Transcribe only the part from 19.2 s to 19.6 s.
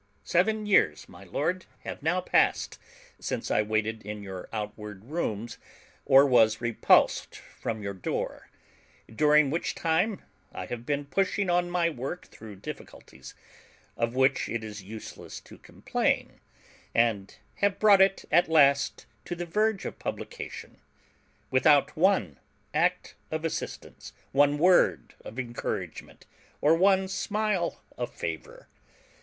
to the